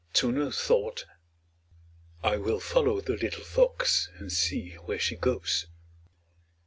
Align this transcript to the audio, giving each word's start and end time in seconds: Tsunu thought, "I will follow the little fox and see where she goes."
Tsunu 0.15 0.49
thought, 0.51 1.05
"I 2.23 2.35
will 2.37 2.59
follow 2.59 3.01
the 3.01 3.13
little 3.13 3.43
fox 3.43 4.09
and 4.17 4.31
see 4.31 4.71
where 4.87 4.97
she 4.97 5.15
goes." 5.15 5.67